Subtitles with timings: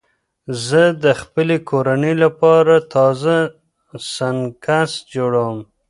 [0.65, 3.35] زه د خپلې کورنۍ لپاره تازه
[4.15, 5.59] سنکس جوړوم.